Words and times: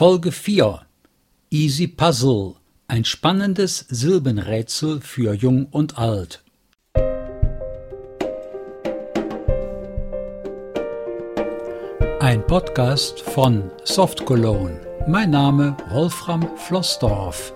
Folge 0.00 0.32
4 0.32 0.80
Easy 1.50 1.86
Puzzle 1.86 2.54
ein 2.88 3.04
spannendes 3.04 3.84
Silbenrätsel 3.90 5.02
für 5.02 5.34
Jung 5.34 5.66
und 5.66 5.98
Alt. 5.98 6.42
Ein 12.18 12.46
Podcast 12.46 13.20
von 13.20 13.70
Soft 13.84 14.24
Cologne. 14.24 14.80
Mein 15.06 15.32
Name 15.32 15.76
Wolfram 15.90 16.48
Flossdorf. 16.56 17.52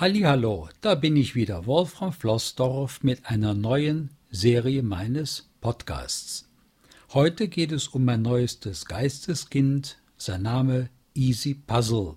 Hallo, 0.00 0.68
da 0.80 0.94
bin 0.94 1.16
ich 1.16 1.34
wieder, 1.34 1.66
Wolfram 1.66 2.12
Flossdorf 2.12 3.02
mit 3.02 3.26
einer 3.26 3.52
neuen 3.52 4.10
Serie 4.30 4.84
meines 4.84 5.50
Podcasts. 5.60 6.48
Heute 7.12 7.48
geht 7.48 7.72
es 7.72 7.88
um 7.88 8.04
mein 8.04 8.22
neuestes 8.22 8.84
Geisteskind, 8.84 9.98
sein 10.16 10.42
Name 10.42 10.88
Easy 11.16 11.54
Puzzle. 11.54 12.14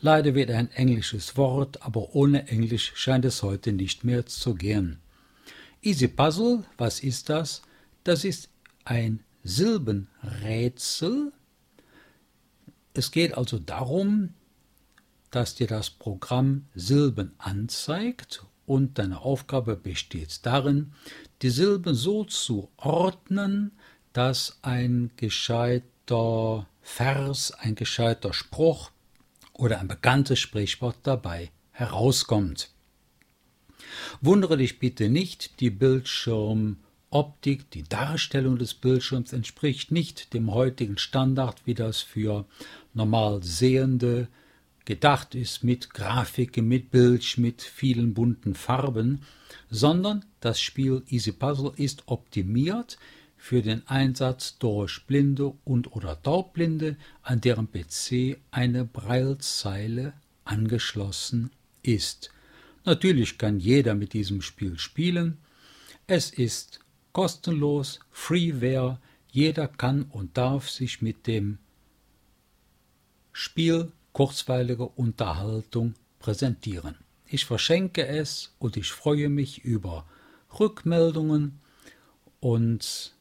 Leider 0.00 0.34
wird 0.34 0.50
ein 0.50 0.70
englisches 0.70 1.36
Wort, 1.36 1.82
aber 1.82 2.14
ohne 2.14 2.48
Englisch 2.48 2.92
scheint 2.94 3.26
es 3.26 3.42
heute 3.42 3.74
nicht 3.74 4.04
mehr 4.04 4.24
zu 4.24 4.54
gehen. 4.54 4.98
Easy 5.82 6.08
Puzzle, 6.08 6.64
was 6.78 7.00
ist 7.00 7.28
das? 7.28 7.60
Das 8.04 8.24
ist 8.24 8.48
ein 8.86 9.20
Silbenrätsel. 9.42 11.34
Es 12.94 13.10
geht 13.10 13.34
also 13.36 13.58
darum, 13.58 14.30
dass 15.34 15.56
dir 15.56 15.66
das 15.66 15.90
Programm 15.90 16.66
Silben 16.76 17.32
anzeigt 17.38 18.44
und 18.66 19.00
deine 19.00 19.22
Aufgabe 19.22 19.74
besteht 19.74 20.46
darin, 20.46 20.92
die 21.42 21.50
Silben 21.50 21.96
so 21.96 22.24
zu 22.24 22.68
ordnen, 22.76 23.72
dass 24.12 24.58
ein 24.62 25.10
gescheiter 25.16 26.68
Vers, 26.82 27.50
ein 27.50 27.74
gescheiter 27.74 28.32
Spruch 28.32 28.92
oder 29.52 29.80
ein 29.80 29.88
bekanntes 29.88 30.38
Sprichwort 30.38 30.98
dabei 31.02 31.50
herauskommt. 31.72 32.70
Wundere 34.20 34.56
dich 34.56 34.78
bitte 34.78 35.08
nicht, 35.08 35.58
die 35.58 35.70
Bildschirmoptik, 35.70 37.68
die 37.72 37.82
Darstellung 37.82 38.56
des 38.56 38.74
Bildschirms 38.74 39.32
entspricht 39.32 39.90
nicht 39.90 40.32
dem 40.32 40.54
heutigen 40.54 40.96
Standard, 40.96 41.62
wie 41.64 41.74
das 41.74 42.02
für 42.02 42.44
normal 42.92 43.42
Sehende 43.42 44.28
gedacht 44.84 45.34
ist 45.34 45.64
mit 45.64 45.90
Grafiken, 45.90 46.68
mit 46.68 46.90
Bild, 46.90 47.38
mit 47.38 47.62
vielen 47.62 48.14
bunten 48.14 48.54
Farben, 48.54 49.22
sondern 49.70 50.24
das 50.40 50.60
Spiel 50.60 51.02
Easy 51.08 51.32
Puzzle 51.32 51.72
ist 51.76 52.04
optimiert 52.06 52.98
für 53.36 53.62
den 53.62 53.86
Einsatz 53.88 54.58
durch 54.58 55.04
Blinde 55.06 55.54
und 55.64 55.94
oder 55.94 56.22
Taubblinde, 56.22 56.96
an 57.22 57.40
deren 57.40 57.68
PC 57.70 58.38
eine 58.50 58.84
Braillezeile 58.84 60.14
angeschlossen 60.44 61.50
ist. 61.82 62.30
Natürlich 62.84 63.38
kann 63.38 63.60
jeder 63.60 63.94
mit 63.94 64.12
diesem 64.12 64.42
Spiel 64.42 64.78
spielen. 64.78 65.38
Es 66.06 66.30
ist 66.30 66.80
kostenlos, 67.12 68.00
Freeware, 68.10 68.98
jeder 69.30 69.68
kann 69.68 70.02
und 70.04 70.36
darf 70.36 70.68
sich 70.68 71.00
mit 71.00 71.26
dem 71.26 71.58
Spiel 73.32 73.90
kurzweilige 74.14 74.86
Unterhaltung 74.86 75.94
präsentieren. 76.20 76.96
Ich 77.26 77.44
verschenke 77.44 78.06
es 78.06 78.54
und 78.58 78.78
ich 78.78 78.90
freue 78.90 79.28
mich 79.28 79.64
über 79.64 80.06
Rückmeldungen 80.58 81.60
und 82.40 83.12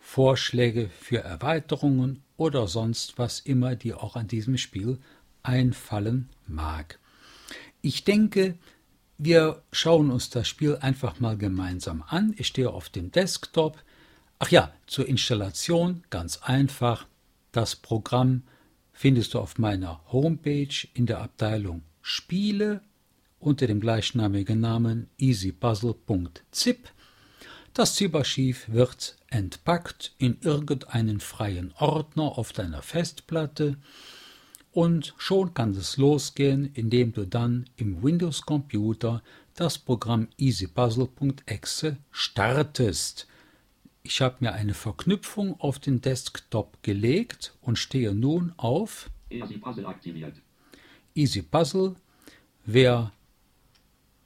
Vorschläge 0.00 0.88
für 0.98 1.18
Erweiterungen 1.18 2.22
oder 2.38 2.66
sonst 2.66 3.18
was 3.18 3.40
immer 3.40 3.76
dir 3.76 4.02
auch 4.02 4.16
an 4.16 4.26
diesem 4.26 4.56
Spiel 4.56 4.98
einfallen 5.42 6.30
mag. 6.46 6.98
Ich 7.82 8.04
denke, 8.04 8.56
wir 9.18 9.62
schauen 9.72 10.10
uns 10.10 10.30
das 10.30 10.48
Spiel 10.48 10.76
einfach 10.76 11.20
mal 11.20 11.36
gemeinsam 11.36 12.02
an. 12.06 12.34
Ich 12.38 12.46
stehe 12.46 12.70
auf 12.70 12.88
dem 12.88 13.12
Desktop. 13.12 13.76
Ach 14.38 14.50
ja, 14.50 14.72
zur 14.86 15.06
Installation 15.06 16.02
ganz 16.08 16.38
einfach. 16.38 17.06
Das 17.52 17.76
Programm 17.76 18.44
findest 18.98 19.34
du 19.34 19.38
auf 19.38 19.58
meiner 19.58 20.00
Homepage 20.10 20.88
in 20.92 21.06
der 21.06 21.20
Abteilung 21.20 21.82
Spiele 22.02 22.80
unter 23.38 23.68
dem 23.68 23.78
gleichnamigen 23.78 24.58
Namen 24.58 25.08
easypuzzle.zip. 25.18 26.88
Das 27.74 27.94
Zip-Archiv 27.94 28.64
wird 28.66 29.14
entpackt 29.28 30.16
in 30.18 30.38
irgendeinen 30.40 31.20
freien 31.20 31.72
Ordner 31.78 32.36
auf 32.36 32.52
deiner 32.52 32.82
Festplatte 32.82 33.76
und 34.72 35.14
schon 35.16 35.54
kann 35.54 35.70
es 35.76 35.96
losgehen, 35.96 36.68
indem 36.74 37.12
du 37.12 37.24
dann 37.24 37.70
im 37.76 38.02
Windows-Computer 38.02 39.22
das 39.54 39.78
Programm 39.78 40.26
easypuzzle.exe 40.38 41.98
startest. 42.10 43.28
Ich 44.10 44.22
habe 44.22 44.36
mir 44.40 44.54
eine 44.54 44.72
Verknüpfung 44.72 45.60
auf 45.60 45.78
den 45.78 46.00
Desktop 46.00 46.82
gelegt 46.82 47.52
und 47.60 47.76
stehe 47.76 48.14
nun 48.14 48.54
auf 48.56 49.10
Easy 49.28 49.58
Puzzle 49.58 49.84
aktiviert. 49.84 50.34
Easy 51.14 51.42
Puzzle. 51.42 51.94
Wer 52.64 53.12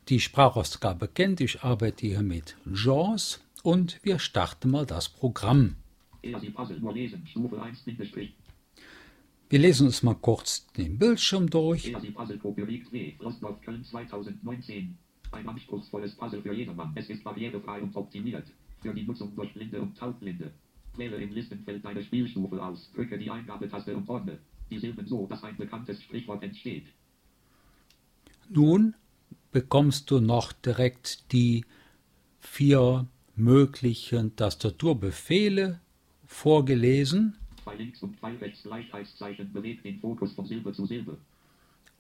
die 0.09 0.21
Sprachausgabe 0.21 1.09
kennt, 1.09 1.41
ich 1.41 1.65
arbeite 1.65 2.07
hier 2.07 2.23
mit 2.23 2.57
JAWS 2.65 3.41
und 3.65 3.99
wir 4.05 4.21
starten 4.21 4.71
mal 4.71 4.87
das 4.87 5.09
Programm. 5.09 5.75
Easy 6.23 6.51
Puzzle 6.51 6.79
nur 6.79 6.95
lesen, 6.95 7.27
Stufe 7.27 7.61
1 7.61 7.81
Bindestrich. 7.81 8.37
Wir 9.51 9.59
lesen 9.59 9.89
uns 9.89 10.05
mal 10.05 10.15
kurz 10.15 10.65
den 10.75 10.97
Bildschirm 10.97 11.51
durch. 11.51 11.89
Easy 11.89 12.13
Puzzle 12.13 12.39
Kopierig 12.39 12.93
W. 12.93 13.15
Rostov 13.21 13.61
Köln 13.63 13.83
2019. 13.83 14.97
Ein 15.33 15.49
anspruchsvolles 15.49 16.15
Puzzle 16.15 16.41
für 16.41 16.55
jedermann. 16.55 16.93
Es 16.95 17.11
ist 17.11 17.25
barrierefrei 17.25 17.83
und 17.83 17.97
optimiert. 17.97 18.45
Für 18.83 18.93
die 18.93 19.05
Nutzung 19.05 19.35
durch 19.37 19.53
Blinde 19.55 19.81
und 19.81 19.97
Taubblinde. 19.97 20.51
Wähle 20.97 21.17
im 21.17 21.33
Listenfeld 21.33 21.85
deine 21.85 22.03
Spielstufe 22.03 22.63
aus. 22.63 22.91
Drücke 22.95 23.17
die 23.19 23.31
Eingabetaste 23.31 23.97
und 23.97 24.09
ordne 24.09 24.39
die 24.71 24.79
Silben 24.79 25.07
so, 25.07 25.27
dass 25.27 25.43
ein 25.45 25.57
bekanntes 25.57 26.03
Sprichwort 26.03 26.43
entsteht. 26.43 26.87
Nun 28.49 28.95
bekommst 29.53 30.11
du 30.11 30.21
noch 30.21 30.53
direkt 30.53 31.33
die 31.33 31.65
vier 32.41 33.07
möglichen 33.37 34.35
Tastaturbefehle 34.37 35.81
vorgelesen 36.27 37.37
Zwei 37.63 37.77
links 37.77 38.03
und 38.03 38.19
zwei 38.19 38.35
rechts 38.37 38.65
Gleichheitszeichen 38.65 39.53
bewegt 39.53 39.85
den 39.85 40.01
Fokus 40.01 40.33
von 40.33 40.45
Silbe 40.47 40.73
zu 40.73 40.85
Silbe. 40.85 41.17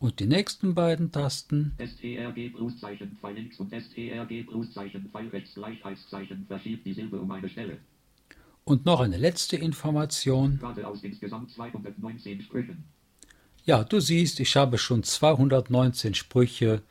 Und 0.02 0.18
die 0.18 0.26
nächsten 0.26 0.74
beiden 0.74 1.12
Tasten 1.12 1.76
STRG 1.78 2.50
Pluszeichen, 2.50 3.16
Pfeil 3.20 3.34
links 3.34 3.60
und 3.60 3.72
STRG 3.72 4.42
Pluszeichen, 4.42 5.08
Pfeil 5.12 5.28
rechts 5.28 5.54
Gleichheitszeichen 5.54 6.44
verschiebt 6.48 6.84
die 6.84 6.92
Silbe 6.92 7.20
um 7.20 7.30
eine 7.30 7.48
Stelle. 7.48 7.78
und 8.64 8.84
noch 8.84 9.00
eine 9.00 9.16
letzte 9.16 9.56
Information. 9.56 10.58
Gerade 10.58 10.86
aus 10.86 11.04
insgesamt 11.04 11.52
219 11.52 12.42
Sprüchen. 12.42 12.84
Ja, 13.64 13.84
du 13.84 14.00
siehst, 14.00 14.40
ich 14.40 14.56
habe 14.56 14.76
schon 14.76 15.04
219 15.04 16.14
Sprüche 16.14 16.82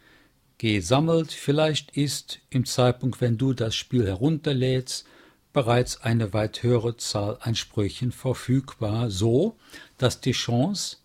gesammelt. 0.57 1.33
Vielleicht 1.33 1.97
ist 1.97 2.39
im 2.49 2.65
Zeitpunkt, 2.65 3.19
wenn 3.19 3.37
du 3.37 3.51
das 3.53 3.75
Spiel 3.75 4.05
herunterlädst, 4.07 5.05
bereits 5.51 6.01
eine 6.01 6.31
weit 6.31 6.63
höhere 6.63 6.95
Zahl 6.95 7.37
an 7.41 7.55
Sprüchen 7.55 8.13
verfügbar, 8.13 9.09
so 9.09 9.57
dass 9.97 10.21
die 10.21 10.31
Chance, 10.31 10.97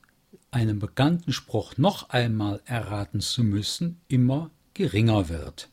einen 0.56 0.78
bekannten 0.78 1.34
Spruch 1.34 1.76
noch 1.76 2.08
einmal 2.08 2.62
erraten 2.64 3.20
zu 3.20 3.44
müssen, 3.44 4.00
immer 4.08 4.50
geringer 4.72 5.28
wird. 5.28 5.68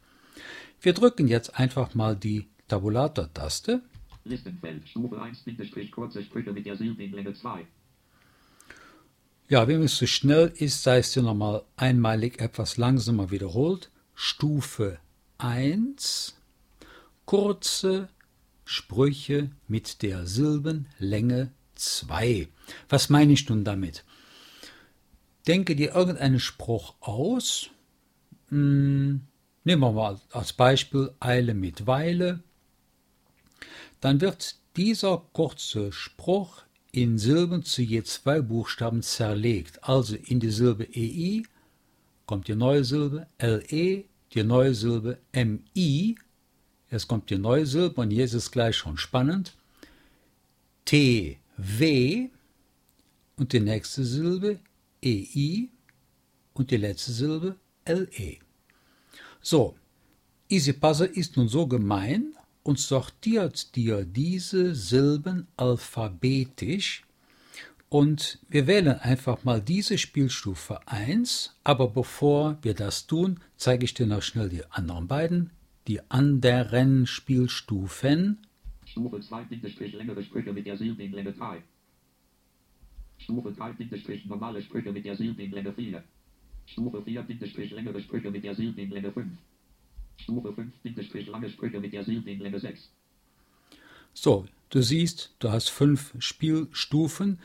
Wir 0.81 0.91
drücken 0.91 1.30
jetzt 1.30 1.57
einfach 1.57 1.95
mal 1.95 2.18
die 2.18 2.50
Tabulator-Taste. 2.68 3.81
Listenfeld, 4.25 4.85
Stufe 4.89 5.21
1, 5.21 5.39
Bindestrich, 5.44 5.89
kurze 5.89 6.21
Sprüche 6.21 6.51
mit 6.51 6.65
der 6.65 6.75
Silbenlänge 6.75 7.33
2. 7.33 7.65
Ja, 9.47 9.69
wenn 9.69 9.83
es 9.83 9.95
zu 9.95 10.06
schnell 10.06 10.51
ist, 10.57 10.83
sei 10.83 10.97
es 10.97 11.13
dir 11.13 11.24
nochmal 11.24 11.63
einmalig 11.77 12.41
etwas 12.41 12.75
langsamer 12.75 13.31
wiederholt. 13.31 13.89
Stufe 14.15 15.00
1. 15.38 16.35
Kurze 17.24 18.09
Sprüche 18.65 19.50
mit 19.69 20.01
der 20.01 20.25
Silbenlänge 20.25 21.51
2. 21.75 22.50
Was 22.89 23.09
meine 23.09 23.31
ich 23.31 23.47
nun 23.47 23.63
damit? 23.63 24.03
Denke 25.48 25.75
dir 25.75 25.94
irgendeinen 25.94 26.40
Spruch 26.40 26.95
aus. 27.01 27.69
Hm, 28.50 29.22
nehmen 29.63 29.81
wir 29.81 29.92
mal 29.92 30.19
als 30.31 30.54
Beispiel 30.54 31.13
Eile 31.19 31.54
mit 31.54 31.86
Weile. 31.88 32.42
Dann 34.00 34.22
wird 34.22 34.57
dieser 34.75 35.18
kurze 35.34 35.92
Spruch 35.92 36.63
in 36.92 37.18
Silben 37.18 37.63
zu 37.63 37.81
je 37.81 38.04
zwei 38.04 38.42
Buchstaben 38.42 39.01
zerlegt, 39.01 39.84
also 39.84 40.16
in 40.16 40.40
die 40.40 40.51
Silbe 40.51 40.88
EI 40.94 41.44
kommt 42.25 42.48
die 42.48 42.56
neue 42.56 42.84
Silbe 42.84 43.28
LE, 43.42 44.04
die 44.34 44.44
neue 44.44 44.75
Silbe 44.75 45.18
MI, 45.34 46.16
jetzt 46.92 47.07
kommt 47.07 47.30
die 47.30 47.38
neue 47.38 47.66
Silbe 47.66 48.01
und 48.01 48.12
hier 48.12 48.25
ist 48.25 48.34
es 48.34 48.51
gleich 48.51 48.75
schon 48.75 48.98
spannend. 48.98 49.56
TW 50.86 52.30
und 53.38 53.54
die 53.54 53.60
nächste 53.60 54.04
Silbe 54.04 54.60
EI 55.03 55.69
und 56.53 56.71
die 56.71 56.77
letzte 56.77 57.11
Silbe 57.11 57.55
LE. 57.85 58.38
So, 59.41 59.75
EasyPuzzle 60.50 61.07
ist 61.07 61.35
nun 61.38 61.47
so 61.47 61.67
gemein 61.67 62.33
und 62.63 62.79
sortiert 62.79 63.75
dir 63.75 64.05
diese 64.05 64.73
Silben 64.73 65.47
alphabetisch 65.57 67.03
und 67.89 68.39
wir 68.50 68.65
wählen 68.65 69.00
einfach 69.00 69.44
mal 69.44 69.61
diese 69.61 70.00
Spielstufe 70.00 70.79
1, 70.88 71.59
aber 71.63 71.89
bevor 71.89 72.57
wir 72.63 72.73
das 72.73 73.06
tun, 73.06 73.39
zeige 73.56 73.85
ich 73.85 73.94
dir 73.94 74.07
noch 74.07 74.23
schnell 74.23 74.49
die 74.49 74.65
anderen 74.71 75.07
beiden, 75.07 75.51
die 75.88 75.99
anderen 76.09 77.06
Spielstufen. 77.06 78.47
Stufe 78.85 79.19
2 79.19 79.44
Bindestrich 79.44 79.94
längere 79.94 80.23
Sprüche 80.23 80.53
mit 80.53 80.65
der 80.65 80.77
Silbenlänge 80.77 81.33
3. 81.33 81.61
Stufe 83.23 83.53
3 83.53 83.73
Bindestrich 83.73 84.25
normale 84.25 84.61
Sprüche 84.61 84.91
mit 84.91 85.05
der 85.05 85.15
Silbenlänge 85.15 85.71
4. 85.71 86.03
Stufe 86.65 87.01
4 87.01 87.21
Bindestrich 87.23 87.71
längere 87.71 88.01
Sprüche 88.01 88.29
mit 88.29 88.43
der 88.43 88.53
Silbenlänge 88.53 89.11
5. 89.11 89.31
Stufe 90.17 90.53
5 90.53 90.73
Bindestrich 90.83 91.27
lange 91.27 91.49
Sprüche 91.49 91.79
mit 91.79 91.93
der 91.93 92.03
Silbenlänge 92.03 92.59
6. 92.59 92.91
So, 94.13 94.45
du 94.69 94.81
siehst, 94.81 95.35
du 95.39 95.51
hast 95.51 95.69
fünf 95.69 96.13
Spielstufen. 96.19 97.39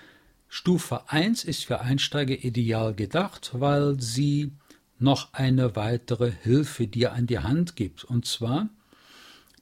Stufe 0.48 1.08
1 1.10 1.44
ist 1.44 1.64
für 1.64 1.80
Einsteiger 1.80 2.44
ideal 2.44 2.92
gedacht, 2.94 3.52
weil 3.54 4.00
sie 4.00 4.50
noch 4.98 5.32
eine 5.32 5.76
weitere 5.76 6.32
Hilfe 6.32 6.88
dir 6.88 7.12
an 7.12 7.28
die 7.28 7.38
Hand 7.38 7.76
gibt. 7.76 8.02
Und 8.02 8.26
zwar 8.26 8.68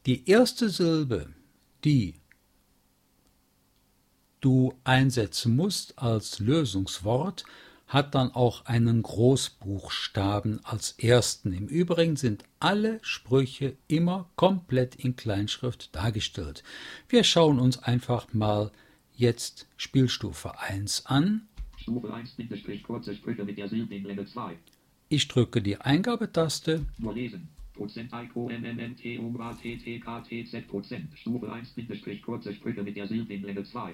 die 0.07 0.29
erste 0.29 0.71
Silbe, 0.71 1.29
die 1.85 2.15
du 4.41 4.75
einsetzen 4.85 5.57
musst 5.57 5.99
als 5.99 6.39
Lösungswort, 6.39 7.45
hat 7.87 8.15
dann 8.15 8.33
auch 8.33 8.67
einen 8.67 9.03
Großbuchstaben 9.03 10.65
als 10.65 10.93
ersten. 10.99 11.53
Im 11.53 11.69
Übrigen 11.69 12.17
sind 12.17 12.45
alle 12.59 12.99
Sprüche 13.03 13.77
immer 13.87 14.29
komplett 14.35 14.97
in 14.97 15.15
Kleinschrift 15.15 15.95
dargestellt. 15.95 16.65
Wir 17.09 17.23
schauen 17.23 17.61
uns 17.61 17.79
einfach 17.79 18.33
mal 18.33 18.73
jetzt 19.15 19.69
Spielstufe 19.77 20.59
1 20.59 21.07
an. 21.07 21.47
Stufe 21.77 22.13
1 22.13 22.33
Bindestrich 22.33 22.83
kurze 22.83 23.15
Sprüche 23.15 23.45
mit 23.45 23.57
der 23.57 23.69
Silbenlänge 23.69 24.27
2. 24.27 24.57
Ich 25.09 25.29
drücke 25.29 25.63
die 25.63 25.77
Eingabetaste. 25.77 26.85
Nur 26.99 27.15
lesen. 27.15 27.49
Prozent 27.75 28.11
ICO 28.13 28.49
MMMT 28.49 29.21
UMRA 29.21 29.53
TTK 29.53 30.25
TZ 30.25 30.67
Prozent. 30.67 31.17
Stufe 31.17 31.53
1 31.53 31.71
Bindestrich 31.71 32.23
kurze 32.23 32.53
Sprüche 32.53 32.83
mit 32.83 32.97
der 32.97 33.07
Silbenlänge 33.07 33.63
2. 33.63 33.93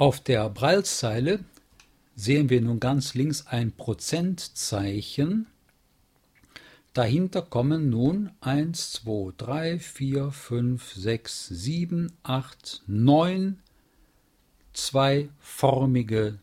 Auf 0.00 0.18
der 0.18 0.48
Braillezeile 0.48 1.44
sehen 2.16 2.48
wir 2.48 2.62
nun 2.62 2.80
ganz 2.80 3.12
links 3.12 3.46
ein 3.46 3.70
Prozentzeichen. 3.70 5.46
Dahinter 6.94 7.42
kommen 7.42 7.90
nun 7.90 8.30
1, 8.40 8.92
2, 8.92 9.34
3, 9.36 9.78
4, 9.78 10.30
5, 10.30 10.94
6, 10.94 11.48
7, 11.48 12.12
8, 12.22 12.82
9 12.86 13.58
zweiformige 14.72 16.38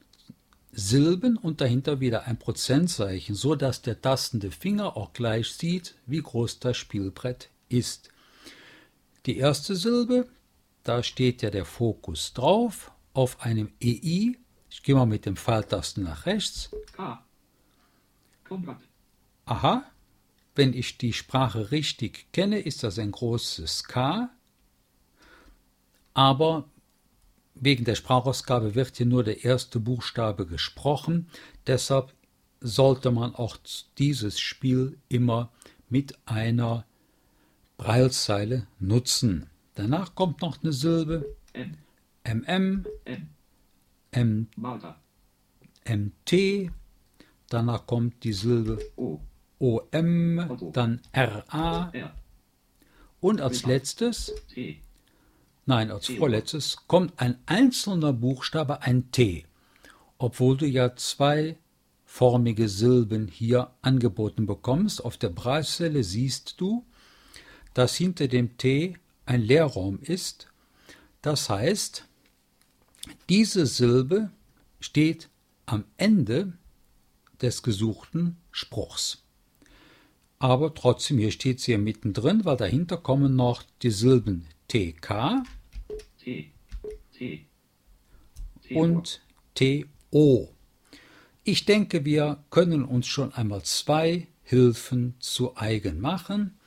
Silben 0.71 1.35
und 1.35 1.59
dahinter 1.59 1.99
wieder 1.99 2.25
ein 2.25 2.37
Prozentzeichen, 2.37 3.33
so 3.33 3.55
dass 3.55 3.81
der 3.81 3.99
tastende 3.99 4.51
Finger 4.51 4.95
auch 4.95 5.13
gleich 5.13 5.49
sieht, 5.49 5.95
wie 6.05 6.21
groß 6.21 6.59
das 6.59 6.77
Spielbrett 6.77 7.49
ist. 7.69 8.11
Die 9.25 9.37
erste 9.37 9.75
Silbe, 9.75 10.27
da 10.83 11.01
steht 11.01 11.41
ja 11.41 11.49
der 11.49 11.65
Fokus 11.65 12.33
drauf, 12.33 12.91
auf 13.17 13.41
einem 13.41 13.71
EI. 13.81 14.37
Ich 14.69 14.83
gehe 14.83 14.93
mal 14.93 15.07
mit 15.07 15.25
dem 15.25 15.35
Pfeiltasten 15.35 16.03
nach 16.03 16.27
rechts. 16.27 16.69
K. 16.93 17.25
Konrad. 18.43 18.79
Aha, 19.45 19.83
wenn 20.53 20.71
ich 20.73 20.99
die 20.99 21.13
Sprache 21.13 21.71
richtig 21.71 22.31
kenne, 22.31 22.59
ist 22.59 22.83
das 22.83 22.99
ein 22.99 23.11
großes 23.11 23.85
K. 23.85 24.29
Aber 26.13 26.69
wegen 27.55 27.85
der 27.85 27.95
Sprachausgabe 27.95 28.75
wird 28.75 28.97
hier 28.97 29.07
nur 29.07 29.23
der 29.23 29.43
erste 29.43 29.79
Buchstabe 29.79 30.45
gesprochen. 30.45 31.27
Deshalb 31.65 32.13
sollte 32.59 33.09
man 33.09 33.33
auch 33.33 33.57
dieses 33.97 34.39
Spiel 34.39 34.99
immer 35.09 35.51
mit 35.89 36.15
einer 36.27 36.85
Breilzeile 37.77 38.67
nutzen. 38.79 39.49
Danach 39.73 40.13
kommt 40.13 40.43
noch 40.43 40.61
eine 40.61 40.71
Silbe 40.71 41.35
M. 41.53 41.77
MM, 42.27 42.85
M. 44.11 44.47
MT, 45.85 46.71
danach 47.49 47.85
kommt 47.85 48.23
die 48.23 48.33
Silbe 48.33 48.79
O. 48.95 49.19
OM, 49.59 50.71
dann 50.71 51.01
RA 51.15 51.91
und 53.19 53.41
als 53.41 53.65
letztes, 53.65 54.31
nein, 55.65 55.89
als 55.89 56.07
vorletztes 56.07 56.77
kommt 56.87 57.19
ein 57.19 57.39
einzelner 57.47 58.13
Buchstabe, 58.13 58.83
ein 58.83 59.11
T, 59.11 59.45
obwohl 60.19 60.57
du 60.57 60.67
ja 60.67 60.95
zwei 60.95 61.57
formige 62.05 62.69
Silben 62.69 63.27
hier 63.27 63.71
angeboten 63.81 64.45
bekommst. 64.45 65.03
Auf 65.03 65.17
der 65.17 65.29
Breitstelle 65.29 66.03
siehst 66.03 66.61
du, 66.61 66.85
dass 67.73 67.95
hinter 67.95 68.27
dem 68.27 68.57
T 68.57 68.97
ein 69.25 69.41
Leerraum 69.41 69.99
ist. 69.99 70.47
Das 71.21 71.49
heißt, 71.49 72.07
diese 73.29 73.65
Silbe 73.65 74.31
steht 74.79 75.29
am 75.65 75.83
Ende 75.97 76.53
des 77.41 77.61
gesuchten 77.63 78.37
Spruchs. 78.51 79.23
Aber 80.39 80.73
trotzdem, 80.73 81.17
hier 81.17 81.31
steht 81.31 81.59
sie 81.59 81.71
ja 81.71 81.77
mittendrin, 81.77 82.45
weil 82.45 82.57
dahinter 82.57 82.97
kommen 82.97 83.35
noch 83.35 83.63
die 83.81 83.91
Silben 83.91 84.45
TK 84.67 85.43
T. 86.19 86.51
T. 87.17 87.45
T. 88.61 88.75
und 88.75 89.21
TO. 89.55 90.53
Ich 91.43 91.65
denke, 91.65 92.05
wir 92.05 92.43
können 92.49 92.83
uns 92.83 93.07
schon 93.07 93.33
einmal 93.33 93.63
zwei 93.63 94.27
Hilfen 94.43 95.15
zu 95.19 95.57
eigen 95.57 95.99
machen. 95.99 96.57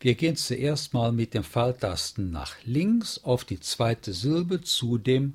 Wir 0.00 0.14
gehen 0.14 0.36
zuerst 0.36 0.94
mal 0.94 1.12
mit 1.12 1.34
den 1.34 1.42
Pfeiltasten 1.42 2.30
nach 2.30 2.54
links 2.64 3.22
auf 3.24 3.44
die 3.44 3.60
zweite 3.60 4.12
Silbe 4.12 4.60
zu 4.62 4.98
dem 4.98 5.34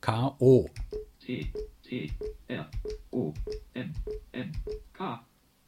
KO. 0.00 0.70
T. 1.20 1.52
T. 1.82 2.12
R. 2.48 2.70
O. 3.10 3.32
M. 3.74 3.92
M. 4.32 4.52
K. 4.92 5.24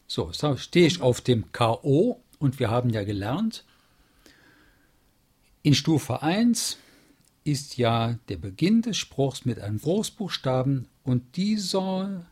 So, 0.07 0.31
jetzt 0.31 0.61
stehe 0.61 0.87
ich 0.87 1.01
auf 1.01 1.21
dem 1.21 1.53
KO 1.53 2.21
und 2.39 2.59
wir 2.59 2.71
haben 2.71 2.91
ja 2.91 3.05
gelernt, 3.05 3.65
in 5.63 5.75
Stufe 5.75 6.23
1 6.23 6.79
ist 7.45 7.77
ja 7.77 8.19
der 8.29 8.39
Beginn 8.39 8.83
des 8.83 8.97
Spruchs 8.97 9.45
mit 9.45 9.61
einem 9.61 9.79
Großbuchstaben 9.79 10.89
und 11.03 11.37
dieser 11.37 12.27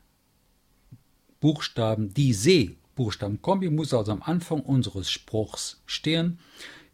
Buchstaben, 1.41 2.15
diese 2.15 2.73
Buchstabenkombi 2.95 3.71
muss 3.71 3.95
also 3.95 4.13
am 4.13 4.23
Anfang 4.23 4.61
unseres 4.61 5.11
Spruchs 5.11 5.83
stehen. 5.87 6.39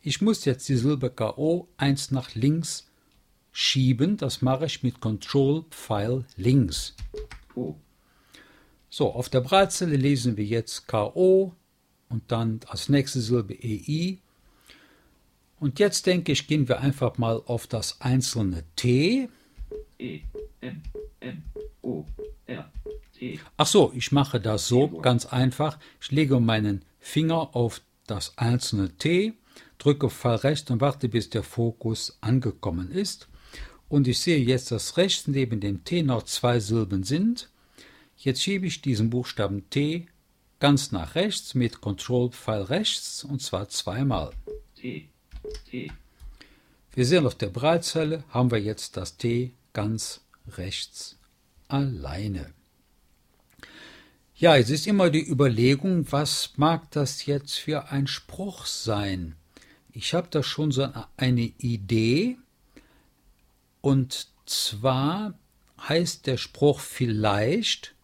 Ich 0.03 0.21
muss 0.21 0.45
jetzt 0.45 0.69
die 0.69 0.77
Silbe 0.77 1.09
KO 1.09 1.69
eins 1.77 2.11
nach 2.11 2.35
links 2.35 2.87
schieben. 3.55 4.19
Das 4.19 4.43
mache 4.43 4.67
ich 4.67 4.83
mit 4.83 5.01
Control-Pfeil 5.01 6.25
links. 6.37 6.95
So, 8.91 9.13
auf 9.13 9.29
der 9.29 9.41
Breitzelle 9.41 9.97
lesen 9.97 10.37
wir 10.37 10.45
jetzt 10.45 10.87
KO 10.89 11.55
und 12.09 12.31
dann 12.31 12.61
als 12.67 12.89
nächste 12.89 13.21
Silbe 13.21 13.55
EI. 13.55 14.19
Und 15.59 15.79
jetzt 15.79 16.07
denke 16.07 16.33
ich, 16.33 16.47
gehen 16.47 16.69
wir 16.69 16.81
einfach 16.81 17.17
mal 17.17 17.41
auf 17.47 17.67
das 17.67 18.01
einzelne 18.01 18.65
T. 18.77 19.29
E. 19.99 20.21
M. 20.61 20.83
M. 21.21 21.43
O. 21.81 22.05
R. 22.47 22.71
T. 23.17 23.39
Ach 23.57 23.67
so, 23.67 23.93
ich 23.95 24.11
mache 24.13 24.41
das 24.41 24.67
so 24.67 24.89
ganz 24.89 25.27
einfach. 25.27 25.79
Ich 26.01 26.11
lege 26.11 26.41
meinen 26.41 26.85
Finger 26.99 27.55
auf 27.55 27.81
das 28.07 28.37
einzelne 28.37 28.91
T, 28.97 29.35
drücke 29.79 30.11
Pfeil 30.11 30.37
rechts 30.37 30.71
und 30.71 30.81
warte, 30.81 31.09
bis 31.09 31.31
der 31.31 31.45
Fokus 31.45 32.19
angekommen 32.21 32.91
ist. 32.91 33.29
Und 33.89 34.09
ich 34.09 34.19
sehe 34.19 34.39
jetzt, 34.39 34.71
dass 34.71 34.97
rechts 34.97 35.27
neben 35.27 35.61
dem 35.61 35.85
T 35.85 36.03
noch 36.03 36.23
zwei 36.25 36.61
Silben 36.61 37.05
sind. 37.05 37.51
Jetzt 38.17 38.43
schiebe 38.43 38.67
ich 38.67 38.81
diesen 38.81 39.11
Buchstaben 39.11 39.69
T 39.71 40.07
ganz 40.61 40.93
nach 40.93 41.15
rechts 41.15 41.55
mit 41.55 41.81
Control-Pfeil 41.81 42.63
rechts 42.63 43.25
und 43.25 43.43
zwar 43.43 43.69
zweimal. 43.69 44.31
T. 44.77 45.09
T. 45.71 45.93
Wir 46.95 47.05
sehen 47.05 47.27
auf 47.27 47.35
der 47.35 47.49
Breitzelle 47.49 48.25
haben 48.31 48.51
wir 48.51 48.61
jetzt 48.61 48.97
das 48.97 49.17
T 49.17 49.53
ganz 49.73 50.21
rechts 50.57 51.19
alleine. 51.69 52.53
Ja, 54.37 54.57
es 54.57 54.71
ist 54.71 54.87
immer 54.87 55.11
die 55.11 55.29
Überlegung, 55.29 56.11
was 56.11 56.53
mag 56.57 56.91
das 56.91 57.27
jetzt 57.27 57.55
für 57.55 57.91
ein 57.91 58.07
Spruch 58.07 58.67
sein? 58.67 59.37
Ich 59.93 60.15
habe 60.15 60.29
da 60.31 60.43
schon 60.43 60.73
so 60.73 60.89
eine 61.17 61.53
Idee. 61.59 62.37
Und 63.85 64.29
zwar 64.47 65.35
heißt 65.79 66.27
der 66.27 66.39
Spruch 66.39 66.81
vielleicht, 66.81 67.95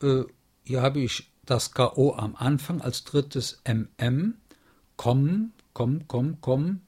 äh, 0.00 0.22
hier 0.64 0.80
habe 0.80 1.00
ich 1.00 1.30
das 1.44 1.72
KO 1.72 2.14
am 2.14 2.34
Anfang 2.34 2.80
als 2.80 3.04
drittes 3.04 3.60
MM, 3.64 4.38
komm, 4.96 5.52
komm, 5.74 6.08
komm, 6.08 6.40
komm. 6.40 6.80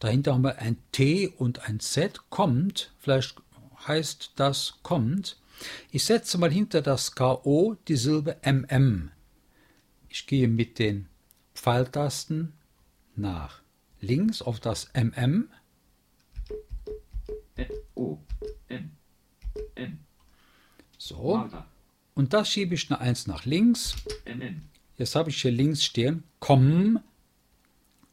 Dahinter 0.00 0.34
haben 0.34 0.42
wir 0.42 0.58
ein 0.58 0.78
T 0.90 1.28
und 1.28 1.68
ein 1.68 1.78
Z, 1.78 2.18
kommt, 2.30 2.92
vielleicht 2.98 3.40
heißt 3.86 4.32
das 4.34 4.80
kommt. 4.82 5.36
Ich 5.92 6.04
setze 6.04 6.36
mal 6.36 6.50
hinter 6.50 6.82
das 6.82 7.14
KO 7.14 7.76
die 7.86 7.96
Silbe 7.96 8.38
MM. 8.42 9.12
Ich 10.08 10.26
gehe 10.26 10.48
mit 10.48 10.80
den 10.80 11.06
Pfeiltasten 11.54 12.54
nach 13.14 13.60
links 14.00 14.42
auf 14.42 14.58
das 14.58 14.90
MM. 14.94 15.48
So. 21.08 21.48
Und 22.14 22.34
das 22.34 22.50
schiebe 22.50 22.74
ich 22.74 22.90
eine 22.90 23.00
1 23.00 23.26
nach 23.28 23.46
links. 23.46 23.96
Jetzt 24.98 25.14
habe 25.14 25.30
ich 25.30 25.40
hier 25.40 25.52
links 25.52 25.84
stehen, 25.84 26.24
komm. 26.38 27.00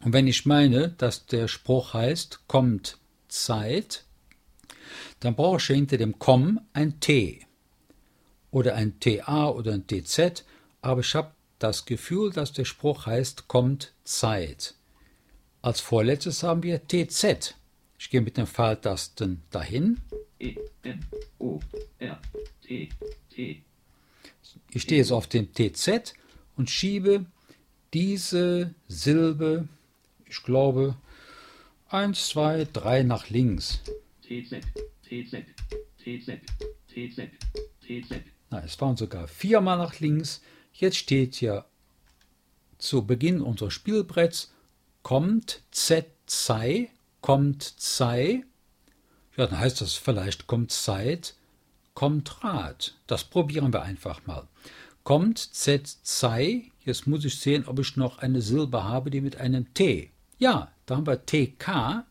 Und 0.01 0.13
wenn 0.13 0.27
ich 0.27 0.45
meine, 0.45 0.89
dass 0.89 1.25
der 1.25 1.47
Spruch 1.47 1.93
heißt, 1.93 2.47
kommt 2.47 2.97
Zeit, 3.27 4.05
dann 5.19 5.35
brauche 5.35 5.57
ich 5.57 5.65
hinter 5.65 5.97
dem 5.97 6.19
komm 6.19 6.61
ein 6.73 6.99
T 6.99 7.45
oder 8.51 8.75
ein 8.75 8.99
TA 8.99 9.49
oder 9.49 9.73
ein 9.73 9.87
TZ, 9.87 10.45
aber 10.81 11.01
ich 11.01 11.15
habe 11.15 11.31
das 11.59 11.85
Gefühl, 11.85 12.31
dass 12.31 12.53
der 12.53 12.65
Spruch 12.65 13.07
heißt, 13.07 13.47
kommt 13.47 13.93
Zeit. 14.03 14.75
Als 15.61 15.81
vorletztes 15.81 16.43
haben 16.43 16.63
wir 16.63 16.87
TZ. 16.87 17.55
Ich 17.97 18.09
gehe 18.09 18.21
mit 18.21 18.37
den 18.37 18.47
Pfeiltasten 18.47 19.41
dahin. 19.49 19.99
E, 20.39 20.55
M, 20.83 20.99
O, 21.39 21.59
R, 21.99 22.19
T, 22.61 22.89
T, 23.29 23.61
Ich 24.71 24.81
stehe 24.81 24.99
jetzt 24.99 25.11
auf 25.11 25.27
dem 25.27 25.53
TZ 25.53 26.13
und 26.57 26.69
schiebe 26.69 27.25
diese 27.93 28.73
Silbe, 28.87 29.67
ich 30.25 30.43
glaube, 30.43 30.97
1, 31.89 32.27
2, 32.29 32.67
3 32.73 33.03
nach 33.03 33.29
links. 33.29 33.81
TZ, 34.21 34.59
TZ, 35.03 35.45
TZ, 35.97 36.41
TZ, 36.87 37.29
TZ, 37.81 38.21
Na, 38.49 38.63
es 38.63 38.79
waren 38.81 38.97
sogar 38.97 39.27
viermal 39.27 39.77
nach 39.77 39.99
links. 39.99 40.41
Jetzt 40.73 40.97
steht 40.97 41.35
hier 41.35 41.65
zu 42.77 43.05
Beginn 43.05 43.41
unseres 43.41 43.73
Spielbretts, 43.73 44.53
kommt 45.03 45.61
Z 45.71 46.07
sei, 46.25 46.89
kommt 47.21 47.75
sei. 47.77 48.43
Ja, 49.37 49.47
dann 49.47 49.59
heißt 49.59 49.81
das 49.81 49.93
vielleicht 49.93 50.47
kommt 50.47 50.71
Zeit, 50.71 51.35
kommt 51.93 52.43
Rat. 52.43 52.95
Das 53.07 53.23
probieren 53.23 53.73
wir 53.73 53.81
einfach 53.81 54.25
mal. 54.25 54.47
Kommt 55.03 55.39
Z 55.39 55.97
sei. 56.03 56.71
Jetzt 56.83 57.07
muss 57.07 57.25
ich 57.25 57.39
sehen, 57.39 57.65
ob 57.67 57.79
ich 57.79 57.95
noch 57.95 58.19
eine 58.19 58.41
Silbe 58.41 58.83
habe, 58.83 59.11
die 59.11 59.21
mit 59.21 59.37
einem 59.37 59.73
T. 59.73 60.11
Ja, 60.37 60.71
da 60.85 60.97
haben 60.97 61.07
wir 61.07 61.25
TK 61.25 62.05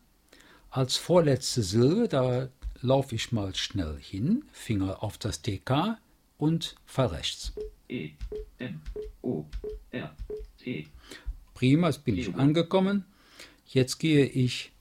als 0.69 0.97
vorletzte 0.97 1.63
Silbe. 1.63 2.07
Da 2.07 2.49
laufe 2.81 3.15
ich 3.15 3.31
mal 3.31 3.55
schnell 3.55 3.97
hin, 3.99 4.43
Finger 4.51 5.01
auf 5.03 5.17
das 5.17 5.41
TK 5.41 5.97
und 6.37 6.75
Fall 6.85 7.07
rechts. 7.07 7.53
E, 7.87 8.11
M, 8.59 8.81
O, 9.21 9.45
R, 9.91 10.15
T, 10.57 10.87
Prima, 11.53 11.87
jetzt 11.87 12.03
bin 12.03 12.17
ich 12.17 12.35
angekommen. 12.35 13.05
Jetzt 13.65 13.97
gehe 13.97 14.25
ich 14.25 14.71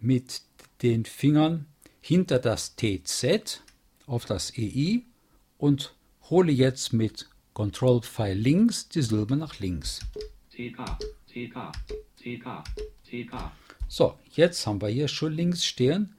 mit 0.00 0.42
den 0.82 1.04
Fingern 1.04 1.66
hinter 2.00 2.38
das 2.38 2.76
TZ 2.76 3.62
auf 4.06 4.24
das 4.24 4.52
EI 4.56 5.02
und 5.58 5.94
hole 6.30 6.52
jetzt 6.52 6.92
mit 6.92 7.28
Control 7.52 8.02
Pfeil 8.02 8.38
links 8.38 8.88
die 8.88 9.02
Silbe 9.02 9.36
nach 9.36 9.58
links. 9.58 10.00
TK, 10.50 10.98
TK, 11.26 11.72
TK, 12.16 12.64
TK, 13.04 13.52
So, 13.88 14.18
jetzt 14.34 14.66
haben 14.66 14.80
wir 14.80 14.88
hier 14.88 15.08
schon 15.08 15.32
links 15.32 15.64
stehen. 15.64 16.14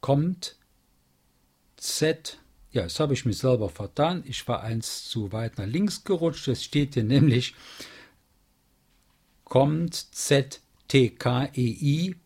Kommt 0.00 0.56
Z. 1.76 2.38
Ja, 2.72 2.82
jetzt 2.82 3.00
habe 3.00 3.14
ich 3.14 3.24
mich 3.24 3.38
selber 3.38 3.68
vertan. 3.68 4.22
Ich 4.26 4.46
war 4.48 4.62
eins 4.62 5.08
zu 5.08 5.32
weit 5.32 5.58
nach 5.58 5.66
links 5.66 6.04
gerutscht. 6.04 6.48
Es 6.48 6.64
steht 6.64 6.94
hier 6.94 7.04
nämlich 7.04 7.54
kommt 9.44 9.94
Z 9.94 10.60
T 10.86 11.10
K 11.10 11.46
E 11.54 11.66
I. 11.66 12.16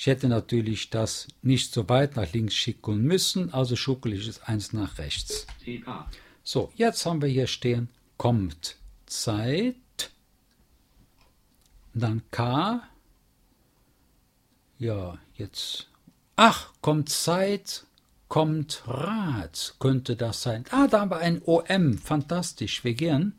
Ich 0.00 0.06
hätte 0.06 0.28
natürlich 0.28 0.88
das 0.88 1.28
nicht 1.42 1.74
so 1.74 1.86
weit 1.90 2.16
nach 2.16 2.32
links 2.32 2.54
schicken 2.54 3.02
müssen, 3.02 3.52
also 3.52 3.76
schuckel 3.76 4.14
ich 4.14 4.26
es 4.26 4.40
eins 4.40 4.72
nach 4.72 4.96
rechts. 4.96 5.46
So, 6.42 6.72
jetzt 6.74 7.04
haben 7.04 7.20
wir 7.20 7.28
hier 7.28 7.46
stehen, 7.46 7.90
kommt 8.16 8.78
Zeit, 9.04 9.76
dann 11.92 12.22
K, 12.30 12.82
ja, 14.78 15.18
jetzt, 15.34 15.90
ach, 16.34 16.72
kommt 16.80 17.10
Zeit, 17.10 17.84
kommt 18.28 18.84
Rat, 18.86 19.74
könnte 19.80 20.16
das 20.16 20.40
sein. 20.40 20.64
Ah, 20.70 20.86
da 20.86 21.00
haben 21.00 21.10
wir 21.10 21.18
ein 21.18 21.42
OM, 21.44 21.98
fantastisch, 21.98 22.84
wir 22.84 22.94
gehen 22.94 23.34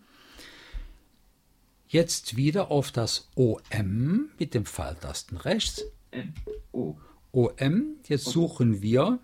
jetzt 1.87 2.35
wieder 2.35 2.69
auf 2.69 2.91
das 2.91 3.29
OM 3.33 4.29
mit 4.37 4.53
dem 4.53 4.67
Pfeiltasten 4.67 5.37
rechts. 5.37 5.85
M, 6.11 6.33
O, 6.73 6.95
OM, 7.31 7.95
jetzt 8.07 8.25
suchen 8.25 8.81
wir, 8.81 9.19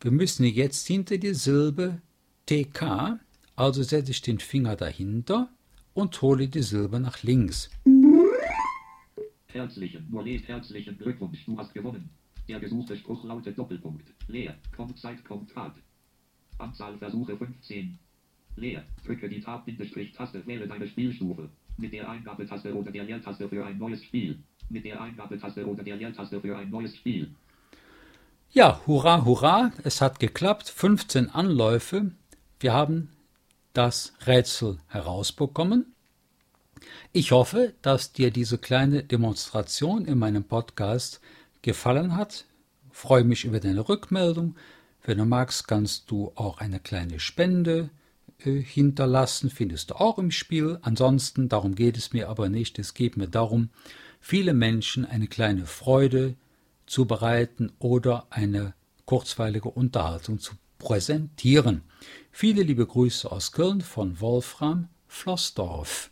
wir 0.00 0.10
müssen 0.12 0.44
jetzt 0.44 0.86
hinter 0.86 1.18
die 1.18 1.34
Silbe 1.34 2.00
TK, 2.46 3.18
also 3.56 3.82
setze 3.82 4.12
ich 4.12 4.22
den 4.22 4.38
Finger 4.38 4.76
dahinter 4.76 5.48
und 5.92 6.22
hole 6.22 6.46
die 6.46 6.62
Silbe 6.62 7.00
nach 7.00 7.24
links. 7.24 7.68
Herzlichen, 9.46 10.06
les 10.24 10.46
herzlichen 10.46 10.96
Glückwunsch, 10.98 11.44
du 11.46 11.58
hast 11.58 11.74
gewonnen. 11.74 12.08
Der 12.48 12.60
gesuchte 12.60 12.96
Spruch 12.96 13.24
lautet 13.24 13.58
Doppelpunkt. 13.58 14.06
Leer, 14.28 14.54
kommt 14.76 14.98
Zeit, 14.98 15.24
kommt 15.24 15.56
Rat. 15.56 15.74
Anzahl 16.58 16.96
Versuche 16.98 17.36
15. 17.36 17.98
Leer, 18.56 18.84
drücke 19.04 19.28
die 19.28 19.40
Tab-Taste, 19.40 20.46
wähle 20.46 20.68
deine 20.68 20.86
Spielstufe. 20.86 21.48
Mit 21.76 21.92
der 21.92 22.08
Eingabetaste 22.08 22.72
oder 22.72 22.92
der 22.92 23.02
Leertaste 23.02 23.48
für 23.48 23.64
ein 23.66 23.78
neues 23.78 24.04
Spiel. 24.04 24.38
Mit 24.68 24.84
der 24.84 25.00
Eingabetaste 25.00 25.66
oder 25.66 25.82
der 25.82 25.96
Leertaste 25.96 26.40
für 26.40 26.56
ein 26.56 26.70
neues 26.70 26.96
Spiel. 26.96 27.30
Ja, 28.50 28.80
hurra, 28.86 29.24
hurra, 29.24 29.72
es 29.82 30.00
hat 30.00 30.20
geklappt, 30.20 30.68
15 30.68 31.30
Anläufe. 31.30 32.12
Wir 32.60 32.72
haben 32.72 33.10
das 33.72 34.14
Rätsel 34.26 34.78
herausbekommen. 34.88 35.92
Ich 37.12 37.32
hoffe, 37.32 37.74
dass 37.82 38.12
dir 38.12 38.30
diese 38.30 38.58
kleine 38.58 39.02
Demonstration 39.02 40.04
in 40.04 40.18
meinem 40.18 40.44
Podcast 40.44 41.20
gefallen 41.62 42.16
hat. 42.16 42.44
Freue 42.90 43.24
mich 43.24 43.44
über 43.44 43.60
deine 43.60 43.88
Rückmeldung. 43.88 44.56
Wenn 45.02 45.18
du 45.18 45.24
magst, 45.24 45.66
kannst 45.68 46.10
du 46.10 46.32
auch 46.34 46.58
eine 46.58 46.80
kleine 46.80 47.20
Spende 47.20 47.90
hinterlassen, 48.38 49.50
findest 49.50 49.90
du 49.90 49.94
auch 49.94 50.18
im 50.18 50.30
Spiel. 50.30 50.78
Ansonsten, 50.82 51.48
darum 51.48 51.74
geht 51.74 51.96
es 51.96 52.12
mir 52.12 52.28
aber 52.28 52.48
nicht. 52.48 52.78
Es 52.78 52.94
geht 52.94 53.16
mir 53.16 53.28
darum, 53.28 53.70
viele 54.20 54.54
Menschen 54.54 55.04
eine 55.04 55.26
kleine 55.26 55.66
Freude 55.66 56.34
zu 56.86 57.06
bereiten 57.06 57.72
oder 57.78 58.26
eine 58.30 58.74
kurzweilige 59.06 59.70
Unterhaltung 59.70 60.38
zu 60.38 60.54
präsentieren. 60.78 61.82
Viele 62.30 62.62
liebe 62.62 62.86
Grüße 62.86 63.30
aus 63.30 63.52
Köln 63.52 63.80
von 63.80 64.20
Wolfram 64.20 64.88
Flossdorf. 65.06 66.10